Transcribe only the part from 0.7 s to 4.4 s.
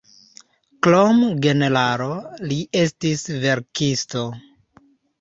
Krom generalo, li estis verkisto.